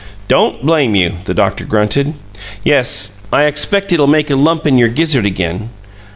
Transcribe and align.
"Don't 0.27 0.65
blame 0.65 0.95
you!" 0.95 1.17
the 1.25 1.35
doctor 1.35 1.63
grunted. 1.63 2.15
"Yes, 2.63 3.19
I 3.31 3.43
expect 3.43 3.93
it'll 3.93 4.07
make 4.07 4.31
a 4.31 4.35
lump 4.35 4.65
in 4.65 4.79
your 4.79 4.89
gizzard 4.89 5.27
again. 5.27 5.69